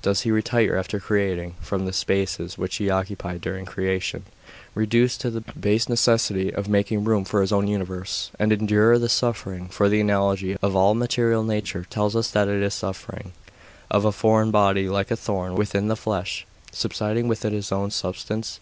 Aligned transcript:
Does 0.00 0.22
He 0.22 0.30
retire 0.30 0.76
after 0.76 0.98
creating, 0.98 1.54
from 1.60 1.84
the 1.84 1.92
spaces 1.92 2.56
which 2.56 2.76
He 2.76 2.88
occupied 2.88 3.42
during 3.42 3.66
creation, 3.66 4.24
reduced 4.74 5.20
to 5.20 5.30
the 5.30 5.42
base 5.42 5.90
necessity 5.90 6.50
of 6.50 6.70
making 6.70 7.04
room 7.04 7.26
for 7.26 7.42
His 7.42 7.52
own 7.52 7.68
universe, 7.68 8.30
and 8.38 8.50
endure 8.50 8.98
the 8.98 9.10
suffering 9.10 9.68
for 9.68 9.90
the 9.90 10.00
analogy 10.00 10.56
of 10.62 10.74
all 10.74 10.94
material 10.94 11.44
nature 11.44 11.84
tells 11.90 12.16
us 12.16 12.30
that 12.30 12.48
it 12.48 12.62
is 12.62 12.72
suffering 12.72 13.32
of 13.90 14.06
a 14.06 14.10
foreign 14.10 14.50
body, 14.50 14.88
like 14.88 15.10
a 15.10 15.16
thorn 15.16 15.54
within 15.54 15.88
the 15.88 15.96
flesh, 15.96 16.46
subsisting 16.72 17.28
within 17.28 17.52
His 17.52 17.70
own 17.70 17.90
substance? 17.90 18.60